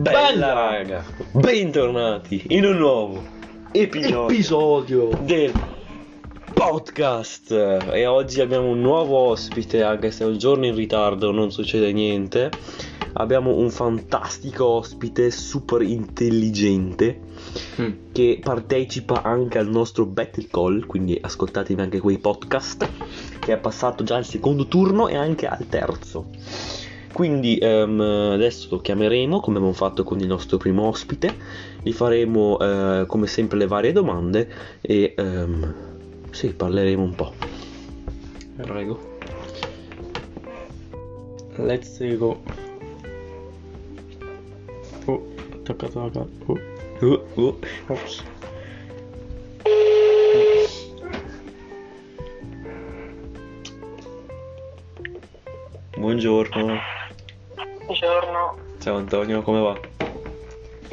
[0.00, 3.22] Bella raga, bentornati in un nuovo
[3.70, 5.08] episodio, Episodio.
[5.24, 5.52] del
[6.54, 7.50] podcast.
[7.92, 11.92] E oggi abbiamo un nuovo ospite anche se è un giorno in ritardo non succede
[11.92, 12.50] niente.
[13.14, 17.28] Abbiamo un fantastico ospite super intelligente
[17.80, 17.90] Mm.
[18.12, 22.88] che partecipa anche al nostro Battle Call quindi ascoltatevi anche quei podcast
[23.40, 26.26] che è passato già al secondo turno e anche al terzo
[27.12, 31.34] quindi ehm, adesso lo chiameremo come abbiamo fatto con il nostro primo ospite,
[31.82, 34.48] gli faremo eh, come sempre le varie domande
[34.80, 35.74] e ehm,
[36.30, 37.32] sì, parleremo un po'.
[38.56, 39.18] Prego.
[41.56, 42.40] Let's go.
[45.06, 46.28] Oh, attaccato la carta.
[46.46, 47.58] Oh, Uh, uh.
[47.86, 48.22] ops.
[55.96, 56.76] Buongiorno,
[57.90, 59.72] Buongiorno, ciao Antonio, come va?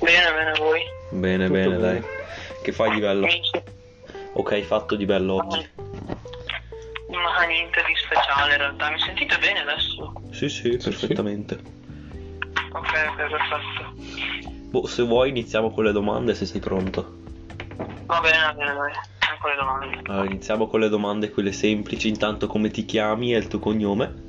[0.01, 0.81] bene, bene voi?
[1.11, 2.03] Bene, Tutto bene, dai.
[2.63, 3.27] Che fai di bello?
[4.33, 5.69] Ok, hai fatto di bello oggi?
[7.09, 10.11] Ma niente di speciale in realtà, mi sentite bene adesso?
[10.31, 11.59] Sì, sì, perfettamente.
[12.71, 13.93] Ok, ok, perfetto.
[14.71, 17.15] Boh, se vuoi iniziamo con le domande se sei pronto.
[18.07, 18.91] Va bene, va bene, dai,
[19.29, 20.01] ancora le domande.
[20.05, 22.07] Allora, iniziamo con le domande, quelle semplici.
[22.07, 24.25] Intanto come ti chiami e il tuo cognome?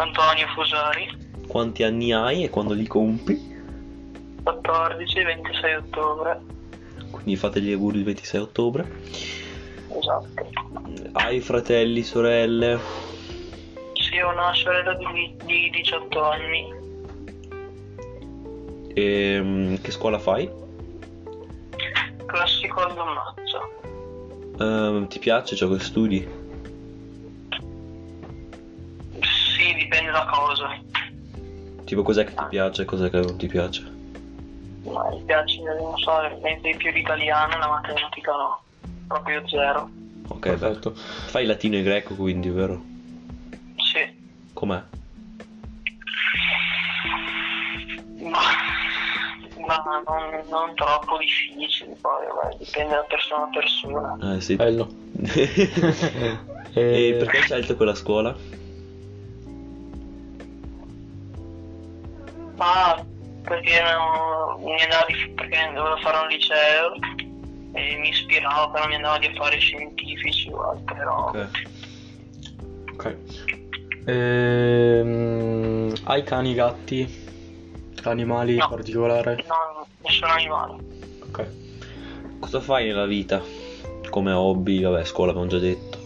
[0.00, 1.08] Antonio Fusari,
[1.46, 3.38] Quanti anni hai e quando li compi?
[4.42, 6.40] 14 26 ottobre,
[7.10, 8.88] Quindi fate gli auguri il 26 ottobre.
[9.88, 10.48] esatto.
[11.12, 12.78] Hai fratelli, sorelle?
[13.94, 16.78] Sì, ho una sorella di, di 18 anni,
[18.94, 20.48] E, mm, che scuola fai?
[22.26, 23.78] classico al Dommazzo.
[24.58, 26.26] Ehm, ti piace ciò che studi?
[31.90, 33.82] Tipo cos'è che ti piace e cos'è che non ti piace?
[34.84, 38.62] Ma mi piace, non so, mentre più l'italiano, la matematica no,
[39.08, 39.90] proprio zero.
[40.28, 40.92] Ok, Perfetto.
[40.94, 42.80] Fai latino e greco quindi, vero?
[43.74, 44.08] Sì.
[44.52, 44.80] Com'è?
[48.20, 48.40] Ma,
[49.66, 54.36] ma non, non troppo difficili, poi vabbè, dipende da persona a persona.
[54.36, 54.54] Eh sì.
[54.54, 54.88] Bello.
[56.72, 58.59] e perché hai scelto quella scuola?
[62.60, 63.02] Ma
[63.42, 66.92] perché, no, mi andava di, perché dovevo fare un liceo
[67.72, 71.50] e mi ispiravo, però mi andava di fare scientifici o altre robe.
[72.92, 73.06] Ok.
[73.06, 73.16] Ok.
[74.06, 77.28] Ehm, hai cani, gatti?
[78.04, 78.68] Animali in No.
[78.68, 79.42] particolare?
[79.46, 80.74] No, nessun animale.
[81.30, 81.48] Ok.
[82.40, 83.40] Cosa fai nella vita?
[84.10, 84.82] Come hobby?
[84.82, 85.98] Vabbè, scuola abbiamo già detto.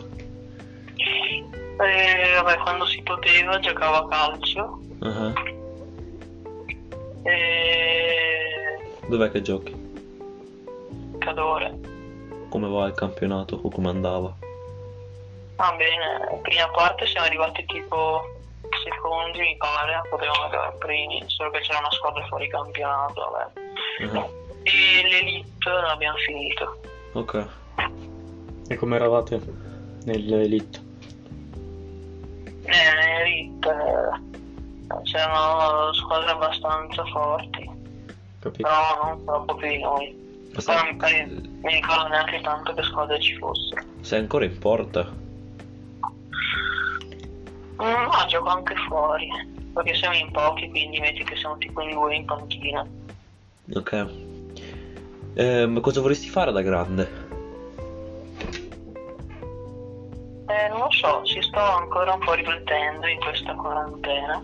[0.96, 5.32] E vabbè, quando si poteva giocavo a calcio Ah,
[7.24, 9.92] e Dov'è che giochi?
[11.18, 11.72] cadore.
[12.50, 14.34] Come va il campionato o come andava?
[15.56, 18.22] Va bene, prima parte siamo arrivati tipo
[18.82, 24.18] secondi mi pare, potevamo arrivare primi, solo che c'era una squadra fuori campionato, vabbè.
[24.18, 24.28] Ah,
[24.64, 26.80] E l'elite non abbiamo finito.
[27.12, 27.46] Ok.
[28.68, 29.40] E come eravate
[30.04, 30.80] nell'elite?
[32.64, 34.33] Eh, l'elite eh,
[35.04, 37.70] c'erano squadre abbastanza forti,
[38.38, 38.68] Capito?
[38.68, 40.22] però non troppo più di noi.
[40.54, 43.82] Ma Poi non mi, mi ricordo neanche tanto che squadre ci fossero.
[44.00, 45.02] sei ancora in porta?
[47.82, 49.28] Mm, Ma gioco anche fuori,
[49.72, 52.86] perché siamo in pochi, quindi metti che siamo tipo in due in panchina.
[53.74, 54.06] Ok.
[55.34, 57.22] Ehm, cosa vorresti fare da grande?
[60.46, 64.40] Eh, non lo so, ci sto ancora un po' riflettendo in questa quarantena.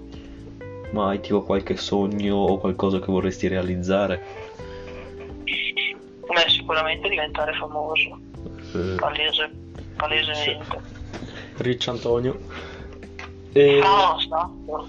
[0.92, 4.22] Ma hai tipo qualche sogno o qualcosa che vorresti realizzare?
[5.44, 8.18] Beh, sicuramente diventare famoso,
[8.74, 9.50] Eh, palese,
[9.96, 10.80] palesemente.
[11.58, 12.38] Rich Antonio.
[13.52, 13.78] E...
[13.80, 14.88] No, esatto.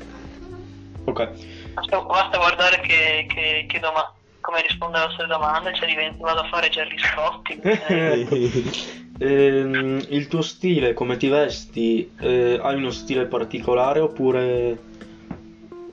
[1.05, 1.29] Ok.
[1.73, 6.41] Basta, basta guardare che, che, che doma- come rispondo alle vostre domande, cioè divento, vado
[6.41, 7.59] a fare Gerry Scotti.
[7.61, 14.89] eh, Ehm, il tuo stile, come ti vesti, eh, hai uno stile particolare oppure...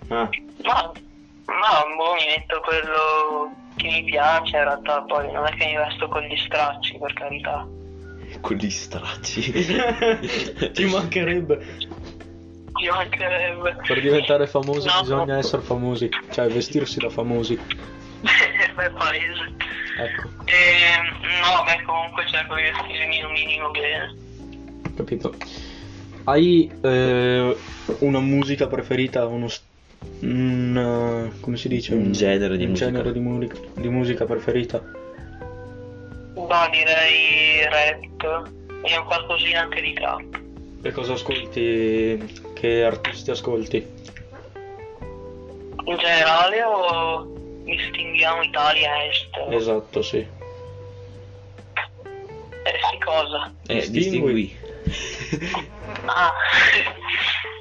[0.08, 0.28] Ah,
[0.64, 0.92] ma,
[1.46, 5.76] ma boh, mi metto quello che mi piace, in realtà poi non è che mi
[5.76, 7.66] vesto con gli stracci, per carità.
[8.40, 9.52] Quelli stracci.
[10.72, 11.76] ti mancherebbe.
[12.78, 13.76] Ci mancherebbe.
[13.86, 15.38] Per diventare famosi No, bisogna no.
[15.38, 17.56] essere famosi, cioè vestirsi da famosi.
[18.76, 19.56] Beh, palese.
[19.98, 20.96] Ecco, E,
[21.42, 24.14] no, beh, comunque cerco di vestirmi un minimo bene.
[24.96, 25.34] capito.
[26.24, 27.56] Hai eh,
[28.00, 29.48] una musica preferita, uno...
[29.48, 29.77] s- mm,
[30.20, 31.30] un...
[31.34, 31.94] uh, come si dice?
[31.94, 32.90] Un genere di un musica.
[32.90, 34.82] genere di, mu- di musica preferita?
[36.34, 38.02] No, direi rap
[38.84, 40.40] e un qualcosina anche di trap.
[40.82, 42.40] E cosa ascolti?
[42.54, 43.84] Che artisti ascolti?
[45.84, 47.26] In generale o
[47.64, 49.50] distinguiamo Italia e estero?
[49.50, 50.18] Esatto, sì.
[50.18, 50.28] Eh
[52.90, 53.52] sì, cosa?
[53.66, 54.34] Eh, Distingui.
[54.34, 54.56] distingui.
[56.06, 56.32] Ah,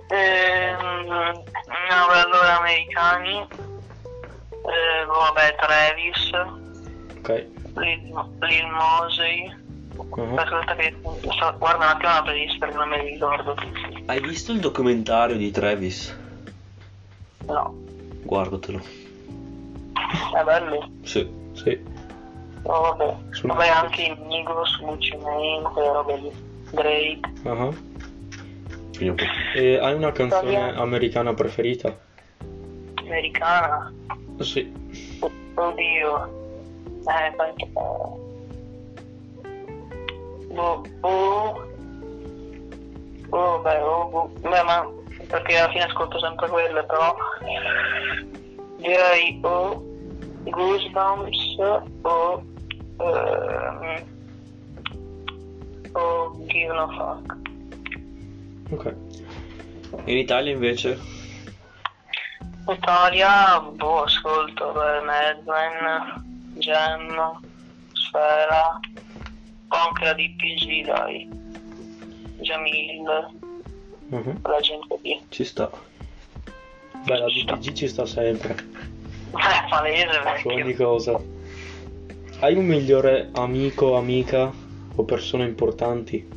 [0.09, 1.43] ehm,
[1.89, 6.31] allora americani, eh, vabbè, Travis,
[7.19, 7.45] Ok.
[7.75, 9.53] Lil, Lil Mosey,
[10.35, 14.03] aspetta che guarda un attimo la playlist perché non me li ricordo tutti.
[14.05, 16.15] Hai visto il documentario di Travis?
[17.45, 17.73] No,
[18.23, 18.81] Guardatelo.
[20.35, 20.89] è bello.
[21.03, 21.29] Sì.
[21.53, 21.79] Sì.
[22.65, 23.15] No, vabbè.
[23.31, 26.31] Su Vabbè, anche i Migos, Gucci Mane, quelle robe lì.
[26.71, 27.19] Drake.
[27.45, 27.69] Ah.
[28.97, 29.57] Quindi un po'.
[29.59, 31.95] E hai una canzone americana preferita?
[32.95, 33.93] Americana.
[34.39, 34.73] Sì.
[35.53, 36.35] Oddio.
[37.05, 37.67] Eh, quanto...
[40.51, 41.65] Boh, oh.
[43.29, 44.31] Oh, beh, oh, boh.
[44.41, 44.89] Beh, ma...
[45.27, 47.15] Perché alla fine ascolto sempre quelle, però...
[48.77, 49.83] Direi o
[50.43, 51.57] Goosebumps
[52.01, 52.43] o...
[52.97, 54.03] ehm,
[55.93, 57.35] o Give No Fuck.
[58.69, 58.93] Ok.
[60.05, 60.99] In Italia invece?
[62.67, 66.23] In Italia, boh, ascolto beh, Madman,
[66.57, 67.39] Jam,
[67.93, 68.79] Sfera,
[69.69, 71.29] o anche la DPG, dai.
[72.39, 73.29] Jamil,
[74.09, 74.39] Mhm.
[74.43, 75.19] la gente lì.
[75.29, 75.69] Ci sta.
[77.05, 78.53] Beh, la DPG ci sta sempre.
[78.53, 80.87] Eh, palese, Su ogni vecchio.
[80.87, 81.19] cosa.
[82.39, 84.51] Hai un migliore amico, amica
[84.95, 86.27] o persone importanti?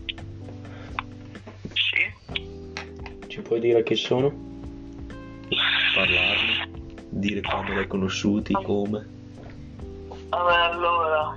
[3.50, 4.32] Puoi dire chi sono?
[5.92, 6.70] Parlarne.
[7.08, 9.04] Dire quando li hai conosciuti, come.
[10.28, 11.36] Vabbè, allora...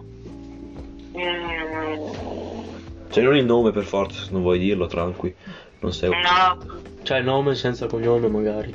[1.18, 2.10] Mm,
[3.10, 5.34] Cioè non il nome per forza, se non vuoi dirlo, tranqui.
[5.80, 6.60] Non sei no,
[7.02, 8.72] Cioè nome senza cognome magari.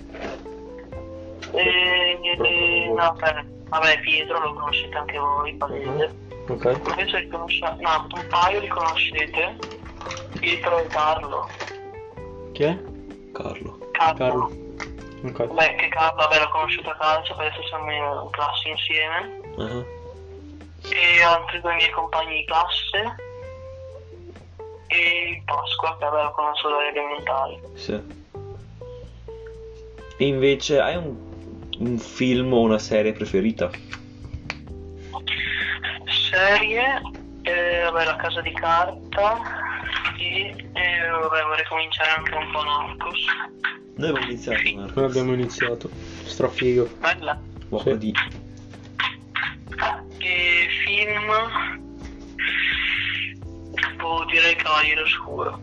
[1.52, 6.10] eh, eh, no, beh, vabbè, Pietro lo conoscete anche voi, palese.
[6.48, 6.80] Ok.
[6.96, 9.56] Penso li conosciate, no, un paio li conoscete.
[10.40, 11.48] Pietro e Carlo.
[12.52, 12.96] Chi è?
[13.42, 13.78] Carlo.
[13.92, 14.16] Carlo.
[14.16, 14.44] Carlo.
[15.24, 15.46] Ok.
[15.54, 19.40] Beh, che Carlo, vabbè, l'ho conosciuto a calcio, perché adesso siamo in classe insieme.
[19.58, 19.84] Ah,
[20.88, 23.26] E altri due miei compagni di classe.
[24.88, 27.60] E Pasqua, che vabbè, lo conosco dalle elementari.
[27.74, 28.16] Sì.
[30.20, 31.16] E invece hai un,
[31.78, 33.70] un film o una serie preferita?
[36.30, 37.00] Serie,
[37.42, 39.57] eh, vabbè, La Casa di Carta.
[40.28, 43.24] E eh, vabbè, vorrei cominciare anche un po' Narcos.
[43.96, 45.00] Noi abbiamo iniziato, Marco.
[45.00, 45.90] Noi abbiamo iniziato.
[46.24, 46.88] Strafigo.
[47.00, 47.40] Bella.
[47.68, 47.98] Uomo Sì.
[47.98, 48.14] di...
[50.18, 51.26] E film.
[53.96, 55.60] Boh, direi Cavaliere Oscuro.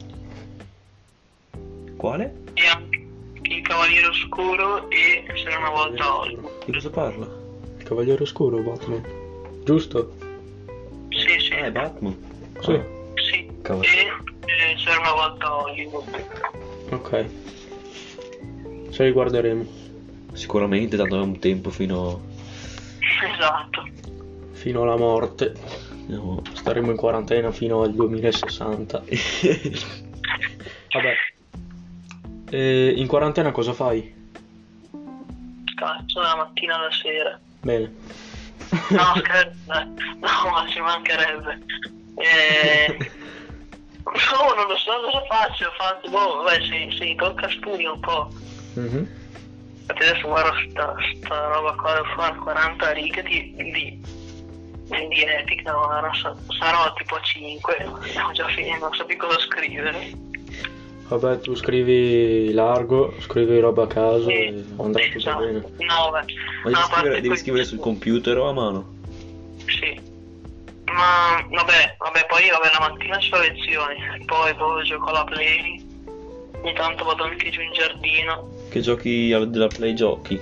[1.97, 2.43] Quale?
[2.53, 3.07] E anche
[3.43, 6.65] Il Cavaliere Oscuro e Se una volta Hollywood.
[6.65, 7.25] Di cosa parla?
[7.77, 9.03] Il Cavaliere Oscuro, Batman.
[9.63, 10.15] Giusto?
[11.09, 11.53] Sì, sì.
[11.53, 12.15] Ah, è Batman.
[12.61, 12.71] Sì.
[12.73, 12.85] Ah,
[13.15, 13.49] Sì.
[13.61, 13.83] Cavolo.
[13.85, 14.11] E
[14.75, 16.23] C'era una volta Hollywood.
[16.91, 17.25] Ok.
[18.91, 19.65] Ce li guarderemo.
[20.33, 22.21] Sicuramente, tanto è un tempo fino...
[23.33, 23.87] Esatto.
[24.51, 25.53] Fino alla morte.
[26.07, 26.41] No.
[26.53, 29.03] Staremo in quarantena fino al 2060.
[30.91, 31.13] Vabbè.
[32.49, 34.13] E in quarantena cosa fai?
[35.75, 37.39] Cazzo, dalla mattina alla sera.
[37.61, 37.93] Bene.
[38.89, 39.71] No, scherzo.
[39.73, 39.85] eh.
[40.19, 41.63] No, ma ci mancherebbe.
[42.17, 42.97] Eh...
[44.05, 45.71] No, non lo so cosa faccio.
[45.77, 48.29] Faccio, boh, vabbè, se, se mi tocca studio un po'.
[48.75, 49.09] Mhm.
[49.87, 54.01] Infatti adesso guardo sta, sta roba qua, devo fare 40 righe di, di,
[55.07, 59.39] di Epic, no, so, sarò tipo a 5, stiamo già finendo, non so più cosa
[59.39, 60.11] scrivere.
[61.07, 65.43] Vabbè, tu scrivi largo, scrivi roba a caso Sì, e andrà tutto esatto.
[65.43, 65.59] bene.
[65.59, 66.33] No, vabbè.
[66.63, 68.94] Ma No, devi scrivere, devi scrivere sul computer o a mano?
[70.95, 75.85] Ma vabbè, vabbè, poi vabbè, la mattina c'ho lezioni, poi boh, gioco alla play,
[76.61, 80.39] ogni tanto vado anche giù in giardino, Che giochi della Play giochi?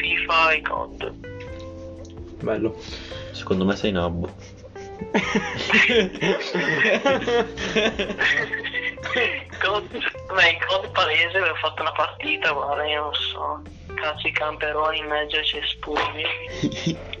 [0.00, 1.12] FIFA e COD.
[2.42, 2.76] Bello.
[3.32, 4.32] Secondo me sei nabbo.
[9.58, 9.88] COD,
[10.34, 13.62] beh, in COD palese avevo fatto una partita, guarda, io non so,
[13.94, 17.06] cazzo i camperoni in mezzo ai cespugli.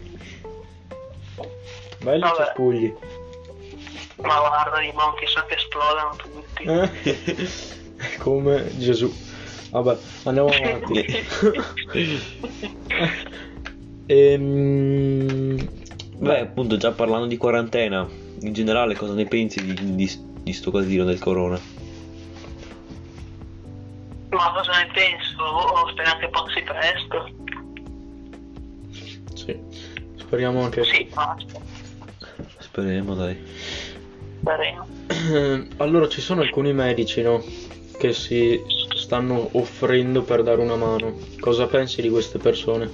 [2.00, 2.44] Belli Vabbè.
[2.44, 2.94] cespugli.
[4.16, 6.62] Ma guarda, di mo' chissà che esplodano tutti.
[6.64, 6.88] Eh?
[8.18, 9.12] Come Gesù.
[9.70, 11.04] Vabbè, andiamo avanti.
[14.10, 15.68] Ehm,
[16.16, 18.08] Beh, appunto, già parlando di quarantena,
[18.40, 20.10] in generale cosa ne pensi di, di,
[20.42, 21.60] di sto casino del corona?
[24.30, 25.42] Ma cosa ne penso?
[25.42, 27.28] Oh, speriamo che passi presto.
[29.34, 29.58] sì,
[30.28, 30.84] speriamo anche.
[30.84, 31.08] Sì.
[32.58, 33.36] Speriamo, dai.
[34.40, 34.86] Speriamo.
[35.78, 37.42] Allora, ci sono alcuni medici, no?
[37.98, 38.62] Che si
[38.94, 41.16] stanno offrendo per dare una mano.
[41.40, 42.90] Cosa pensi di queste persone?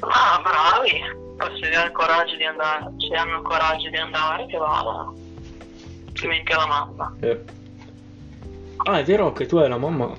[0.00, 1.00] Ah, bravi.
[1.36, 5.14] Poi se hanno il coraggio di andare, se hanno il coraggio di andare, che vadano.
[6.06, 7.16] Altrimenti la mamma.
[7.20, 7.40] Eh.
[8.84, 10.16] Ah, è vero che tu hai la mamma?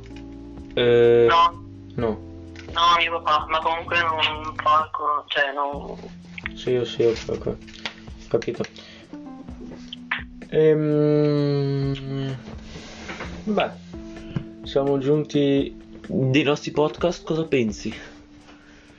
[0.73, 1.63] Eh, No,
[1.95, 2.27] no.
[2.71, 5.97] No, mio papà, ma comunque non fa, co- cioè non...
[6.55, 7.55] Sì, sì, ok, ok.
[8.27, 8.63] Capito.
[10.49, 12.37] Ehm...
[13.43, 13.71] Beh,
[14.63, 15.77] siamo giunti...
[16.11, 17.95] Dei nostri podcast cosa pensi?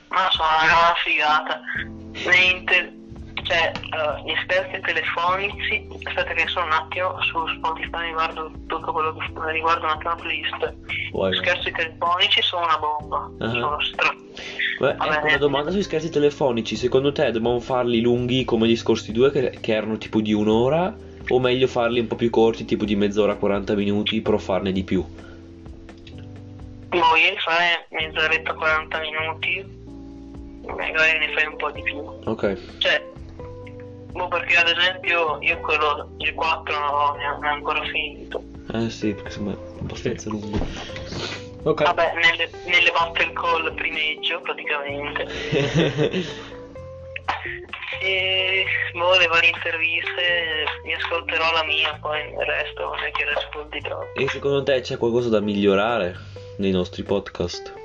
[0.07, 1.59] Ma sono una figata.
[2.25, 2.90] Mentre,
[3.51, 9.13] cioè, eh, gli esperti telefonici, aspetta che sono un attimo su Spotify, guardo tutto quello
[9.13, 10.73] che riguarda un attimo la playlist.
[11.11, 13.29] Gli scherzi telefonici sono una bomba.
[13.39, 13.49] Ah.
[13.49, 14.15] Sono stra...
[14.79, 16.77] Beh, ecco una domanda sui scherzi telefonici.
[16.77, 20.95] Secondo te dobbiamo farli lunghi come gli scorsi due, che, che erano tipo di un'ora?
[21.27, 24.83] O meglio farli un po' più corti, tipo di mezz'ora, 40 minuti, però farne di
[24.83, 25.05] più?
[26.87, 29.65] Boh, ieri fai mezz'oretta 40 minuti,
[30.65, 31.97] magari ne fai un po' di più.
[32.25, 32.57] Ok.
[32.79, 33.11] Cioè,
[34.11, 38.43] boh, perché ad esempio io quello il 4 non neanche ancora finito.
[38.73, 40.59] Eh sì, perché sembra abbastanza lungo.
[41.63, 41.83] Ok.
[41.83, 45.27] Vabbè, nelle, nelle battle call primeggio praticamente.
[48.03, 53.25] E boh, le varie interviste, mi ascolterò la mia, poi il resto non è che
[53.31, 54.19] rispondi troppo.
[54.19, 56.17] e secondo te c'è qualcosa da migliorare
[56.57, 57.80] nei nostri podcast?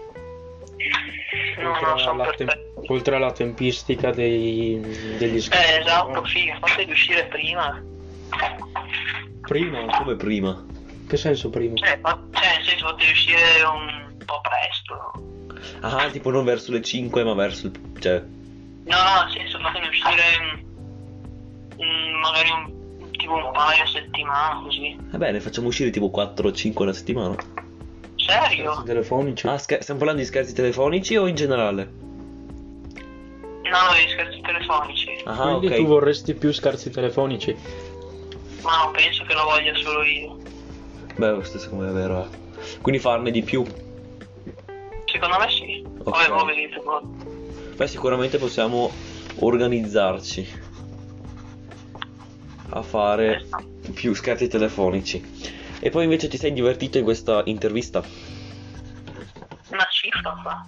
[1.61, 2.93] No, oltre, no, sono alla tem- perfetti.
[2.93, 4.81] oltre alla tempistica dei,
[5.19, 5.73] degli scherzi.
[5.73, 7.83] Eh, esatto, sì, fate di uscire prima.
[9.43, 9.87] Prima?
[9.99, 10.65] Come prima?
[11.09, 11.75] Che senso prima?
[11.77, 15.35] Cioè, fa- cioè, nel senso, fate uscire un po' presto.
[15.81, 17.73] Ah, tipo non verso le 5, ma verso il...
[18.01, 18.23] cioè...
[18.85, 20.23] No, no, nel senso, fatemi uscire
[21.75, 24.97] mm, magari un, tipo un paio a settimana, così.
[25.01, 27.35] Vabbè, ne facciamo uscire tipo 4 o 5 alla settimana.
[28.27, 28.83] Serio?
[28.85, 29.47] Telefonici?
[29.47, 31.85] Ah, scher- stiamo parlando di scherzi telefonici o in generale?
[33.63, 35.11] No, gli scherzi telefonici.
[35.25, 35.77] Ah, Quindi ok.
[35.77, 37.55] tu vorresti più scherzi telefonici?
[38.63, 40.37] Ma non penso che lo voglia solo io.
[41.17, 42.25] Beh, questo secondo me è vero.
[42.25, 42.79] eh.
[42.81, 43.65] Quindi farne di più.
[45.05, 45.85] Secondo me sì.
[46.05, 46.29] Ok.
[46.29, 47.01] Poi vedete voi.
[47.77, 48.91] Beh, sicuramente possiamo
[49.39, 50.49] organizzarci
[52.71, 53.47] a fare
[53.93, 55.55] più scherzi telefonici.
[55.81, 58.03] E poi invece ti sei divertito in questa intervista?
[59.71, 60.65] Una cifra fa.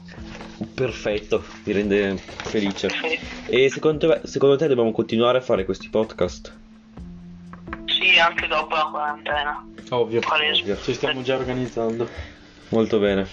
[0.75, 2.89] Perfetto, mi rende felice.
[2.91, 3.19] Sì.
[3.47, 6.57] E secondo te, secondo te dobbiamo continuare a fare questi podcast?
[7.87, 9.67] Sì, anche dopo la quarantena.
[9.91, 10.21] Ovvio.
[10.25, 10.77] Ovvio.
[10.81, 12.09] Ci stiamo già organizzando.
[12.71, 13.27] Molto bene.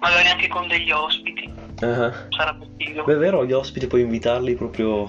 [0.00, 1.52] Magari anche con degli ospiti.
[1.80, 3.04] Ah, Sarebbe figo.
[3.04, 5.08] Beh, è vero, gli ospiti puoi invitarli proprio...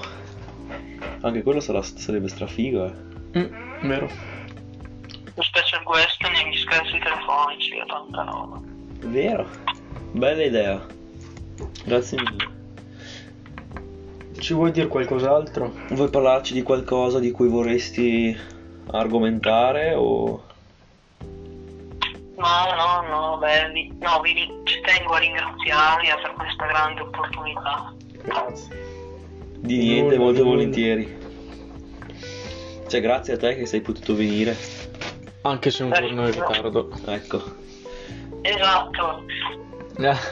[1.21, 3.39] Anche quello sarà, sarebbe strafigo, eh.
[3.39, 4.36] Mm, vero.
[5.37, 8.59] Lo special guest negli scherzi telefonici e tanta roba.
[9.01, 9.47] Vero?
[10.13, 10.83] Bella idea.
[11.85, 12.55] Grazie mille.
[14.39, 15.73] Ci vuoi dire qualcos'altro?
[15.89, 18.35] Vuoi parlarci di qualcosa di cui vorresti
[18.89, 20.43] argomentare o...
[22.37, 23.95] No, no, no, belli.
[23.99, 27.93] No, vi ci tengo a ringraziarvi per questa grande opportunità.
[28.23, 28.75] Grazie.
[29.59, 31.15] Di niente, molto volentieri.
[32.87, 34.86] Cioè, grazie a te che sei potuto venire.
[35.41, 36.89] Anche se un giorno in ritardo.
[37.05, 37.43] Ecco.
[38.41, 39.23] Esatto.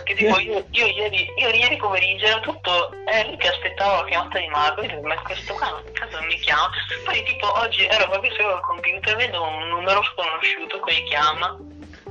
[0.03, 4.37] Che tipo io, io ieri, io ieri pomeriggio ero tutto lì che aspettavo la chiamata
[4.37, 6.69] di Marco e ma questo qua caso non mi chiama
[7.03, 11.57] poi tipo oggi ero proprio solo al computer vedo un numero sconosciuto che mi chiama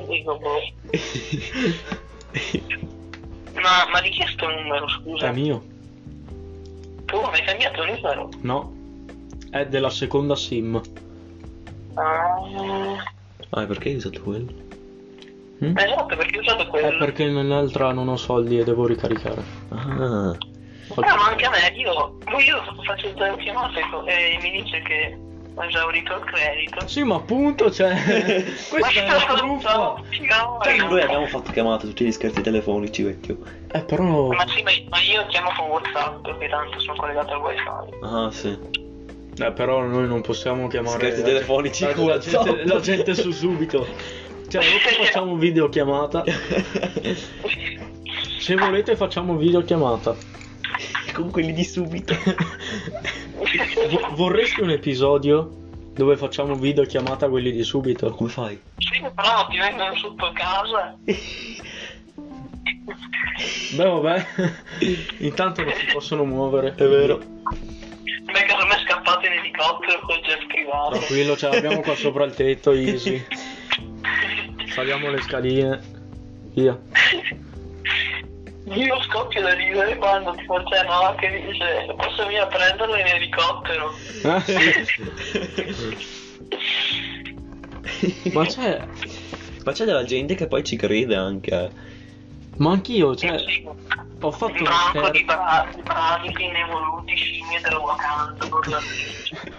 [0.01, 0.73] e dico boh
[3.63, 5.63] ma, ma di chi è sto numero scusa È mio?
[7.05, 8.73] tu mi hai cambiato il numero No.
[9.51, 10.83] È della seconda sim.
[11.95, 13.05] Ah,
[13.51, 14.53] Ah, perché hai usato quello?
[15.65, 15.77] Mm?
[15.77, 19.43] esatto perché ho usato È quello perché nell'altra non ho soldi e devo ricaricare.
[19.71, 20.37] Ah,
[20.97, 25.19] Ah, ma anche a me, io, io faccio il chiamate e mi dice che
[25.55, 26.87] ho esaurito il credito.
[26.87, 27.95] Sì, ma appunto, cioè.
[28.69, 30.03] Questa è una truffa.
[30.63, 33.39] Cioè, noi abbiamo fatto chiamate tutti gli scherzi telefonici, vecchio.
[33.73, 34.29] Eh, però.
[34.29, 37.69] Ma sì, ma, ma io chiamo con WhatsApp perché tanto sono collegato al wifi.
[38.03, 38.83] Ah, sì.
[39.37, 40.99] Eh, però noi non possiamo chiamare...
[40.99, 43.87] Scherzi la- telefonici la, con la gente, la gente su subito.
[44.49, 46.25] Cioè, dopo facciamo videochiamata.
[48.39, 50.15] Se volete facciamo videochiamata.
[51.13, 52.15] con quelli di subito.
[53.91, 55.51] Vo- vorresti un episodio
[55.95, 58.11] dove facciamo videochiamata a quelli di subito?
[58.11, 58.61] Come fai?
[58.79, 60.97] Sì, però ti vengono sotto casa.
[63.77, 64.27] Beh, vabbè.
[65.19, 66.75] Intanto non si possono muovere.
[66.77, 67.21] È vero.
[69.05, 70.97] Scappato in elicottero col jet privato.
[70.97, 73.23] Tranquillo, ce l'abbiamo qua sopra il tetto, easy.
[74.69, 75.93] Saliamo le scaline.
[76.55, 76.81] Via.
[78.67, 83.07] Io scoppio da ridere quando tipo c'è no che dice posso venire a prenderlo in
[83.07, 83.95] elicottero.
[84.23, 84.55] Ah, sì.
[88.33, 88.83] Ma c'è.
[89.65, 91.93] Ma c'è della gente che poi ci crede anche.
[92.57, 93.43] Ma anch'io, cioè.
[94.21, 95.67] Ho fatto un uno branco di, bra-
[96.23, 98.47] di scimmie del Wakanda.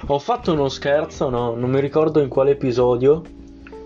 [0.08, 1.54] Ho fatto uno scherzo, no?
[1.56, 3.22] Non mi ricordo in quale episodio.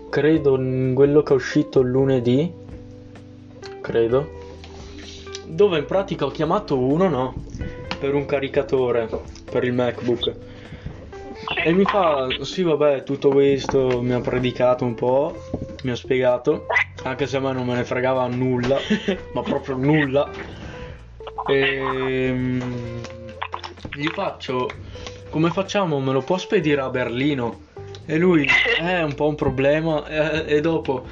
[0.08, 2.52] Credo in quello che è uscito lunedì.
[3.80, 4.38] Credo.
[5.46, 7.34] Dove in pratica ho chiamato uno, no?
[7.98, 9.08] Per un caricatore.
[9.50, 10.34] Per il MacBook.
[11.64, 15.36] E mi fa, sì vabbè, tutto questo mi ha predicato un po',
[15.82, 16.66] mi ha spiegato,
[17.02, 18.78] anche se a me non me ne fregava nulla,
[19.32, 20.30] ma proprio nulla.
[21.48, 22.34] E
[23.94, 24.68] gli faccio,
[25.30, 25.98] come facciamo?
[26.00, 27.68] Me lo può spedire a Berlino?
[28.06, 28.44] E lui,
[28.78, 31.04] "Eh, è un po' un problema, eh, e dopo,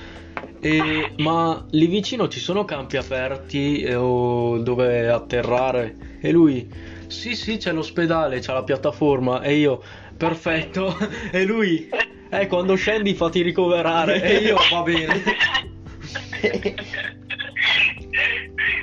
[0.60, 5.96] "E- ma lì vicino ci sono campi aperti eh, o dove atterrare?
[6.20, 6.68] E lui,
[7.06, 9.82] sì sì c'è l'ospedale, c'è la piattaforma, e io,
[10.16, 10.96] perfetto,
[11.30, 11.88] e lui,
[12.30, 15.22] eh quando scendi fatti ricoverare, e io, va bene.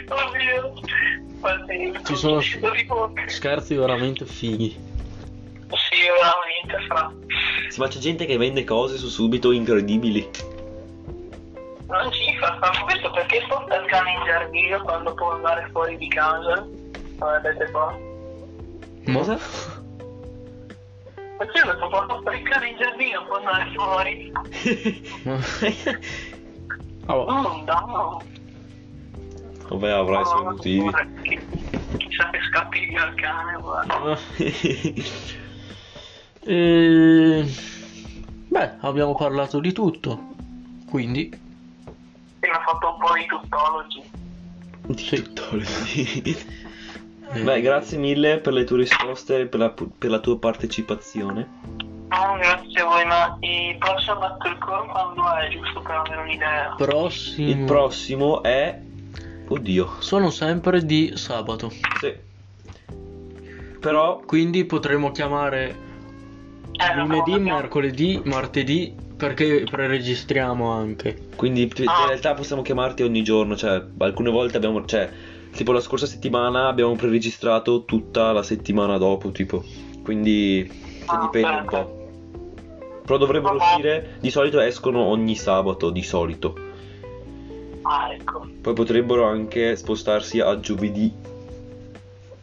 [0.09, 0.73] Oddio.
[1.39, 2.41] Guardi, Ci sono
[3.27, 4.69] scherzi veramente fighi.
[4.69, 7.13] Sì, veramente fra.
[7.69, 10.27] Sì, ma c'è gente che vende cose su subito incredibili.
[11.87, 15.97] Non ci fa, ma questo perché porta il cane in giardino quando può andare fuori
[15.97, 16.67] di casa?
[17.17, 17.95] Guardate qua.
[19.05, 19.39] Cosa?
[21.37, 24.31] Perché lo porta fuori il cane in giardino può andare fuori?
[27.07, 28.21] Oh, Oh, no.
[29.69, 30.89] Vabbè, avrai i suoi motivi.
[31.97, 34.17] Chissà che scappi via il cane, guarda.
[36.47, 37.43] E...
[38.49, 40.33] Beh, abbiamo parlato di tutto.
[40.87, 41.27] Quindi,
[42.41, 44.03] Mi ha fatto un po' di tuttologi.
[44.95, 45.23] sì.
[45.23, 46.53] Tuttologi.
[47.43, 51.47] Beh, grazie mille per le tue risposte e per la, per la tua partecipazione.
[52.15, 56.73] No, grazie a voi, ma il prossimo Battle Core quando è, giusto per avere un'idea?
[56.77, 57.49] prossimo.
[57.49, 58.79] Il prossimo è...
[59.47, 59.89] Oddio.
[59.99, 61.69] Sono sempre di sabato.
[61.99, 62.13] Sì.
[63.79, 64.21] Però...
[64.25, 65.83] Quindi potremo chiamare
[66.71, 71.27] Eh, lunedì, no, mercoledì, martedì, perché preregistriamo anche.
[71.35, 72.05] Quindi in Ah.
[72.07, 75.09] realtà possiamo chiamarti ogni giorno, cioè alcune volte abbiamo, cioè
[75.53, 79.63] tipo la scorsa settimana abbiamo preregistrato tutta la settimana dopo, tipo.
[80.03, 80.69] Quindi
[81.05, 81.83] Ah, dipende un perfetto.
[81.85, 82.03] po'.
[83.05, 83.71] Però dovrebbero Vabbè.
[83.71, 86.57] uscire, di solito escono ogni sabato, di solito.
[87.83, 88.47] Ah, ecco.
[88.61, 91.13] Poi potrebbero anche spostarsi a giovedì.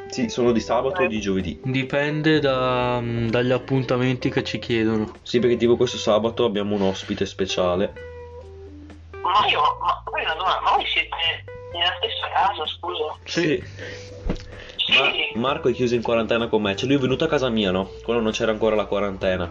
[0.09, 1.59] Sì, sono di sabato o di giovedì.
[1.64, 5.14] Dipende da- dagli appuntamenti che ci chiedono.
[5.22, 7.92] Sì, perché tipo questo sabato abbiamo un ospite speciale.
[9.22, 11.09] Ma io, ma poi una domanda, ma voi siete
[11.72, 13.16] nella stessa casa, scusa?
[13.25, 13.64] Sì.
[14.77, 14.92] Sì.
[15.35, 17.70] Ma Marco è chiuso in quarantena con me, cioè lui è venuto a casa mia,
[17.70, 17.90] no?
[18.05, 19.48] Quando non c'era ancora la quarantena.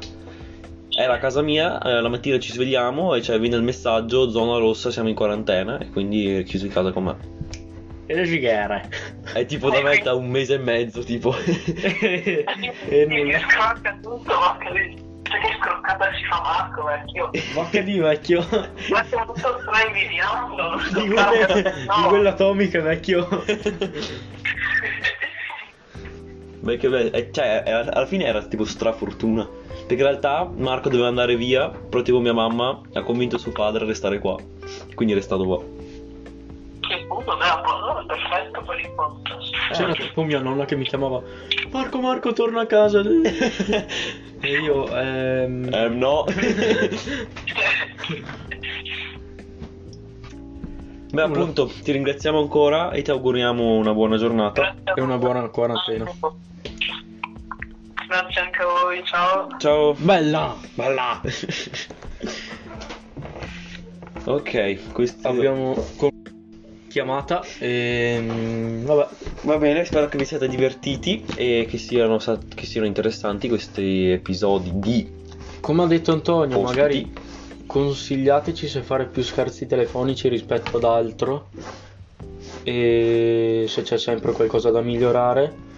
[0.93, 4.57] Era a casa mia, eh, la mattina ci svegliamo e cioè viene il messaggio, zona
[4.57, 7.15] rossa, siamo in quarantena e quindi è chiuso in casa con me.
[8.07, 8.89] E le gigare.
[9.33, 11.33] È tipo da me da un mese e mezzo, tipo.
[11.39, 12.43] e
[12.89, 13.39] e nulla.
[13.39, 17.29] scrocca tutto, ma che, cioè che scroccata si fa Marco, vecchio?
[17.55, 18.45] Ma che di vecchio?
[18.89, 23.27] Ma stiamo tutto stai invidiando, Di quelle, di quelle atomiche vecchio.
[26.59, 27.11] Beh, che bello.
[27.13, 29.60] Eh, cioè, alla fine era tipo strafortuna.
[29.91, 33.83] Perché in realtà Marco doveva andare via, però tipo mia mamma ha convinto suo padre
[33.83, 34.37] a restare qua.
[34.95, 35.61] Quindi è restato qua.
[36.79, 39.51] Che allora è perfetto per il podcast.
[39.73, 41.21] C'era tipo mia nonna che mi chiamava
[41.71, 43.01] Marco Marco torna a casa
[44.39, 45.73] E io ehm...
[45.73, 46.23] Eh, no.
[51.11, 54.73] Beh, appunto, ti ringraziamo ancora e ti auguriamo una buona giornata.
[54.95, 56.09] E una buona quarantena.
[58.11, 59.47] Grazie anche a voi, ciao.
[59.57, 59.93] Ciao.
[59.93, 61.21] Bella, bella
[64.25, 65.81] ok, questo Abbiamo
[66.89, 67.41] chiamata.
[67.57, 69.07] E, mm, vabbè,
[69.43, 72.17] Va bene, spero che vi siate divertiti e che siano,
[72.53, 75.09] che siano interessanti questi episodi di
[75.61, 76.77] come ha detto Antonio, Ospiti.
[76.77, 77.13] magari
[77.65, 81.47] consigliateci se fare più scherzi telefonici rispetto ad altro.
[82.63, 85.69] E se c'è sempre qualcosa da migliorare.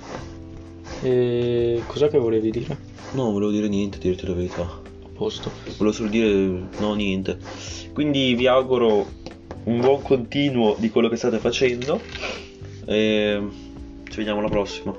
[1.04, 2.78] E cos'è che volevi dire?
[3.12, 4.62] No, non volevo dire niente, dirti la verità.
[4.62, 5.52] A posto.
[5.78, 6.32] Volevo solo dire
[6.80, 7.38] no, niente.
[7.94, 9.06] Quindi vi auguro
[9.66, 12.00] un buon continuo di quello che state facendo.
[12.86, 13.42] E
[14.10, 14.96] ci vediamo alla prossima.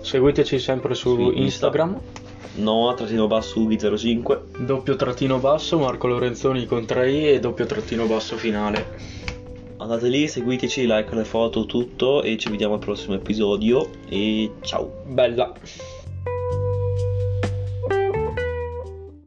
[0.00, 1.40] Seguiteci sempre su Su Insta.
[1.40, 2.00] Instagram.
[2.56, 4.64] Noah trattino basso Ubi05.
[4.64, 9.16] Doppio trattino basso, Marco Lorenzoni con 3i e doppio trattino basso finale.
[9.88, 14.92] Andate lì, seguiteci, like le foto, tutto e ci vediamo al prossimo episodio e ciao.
[15.06, 15.50] Bella.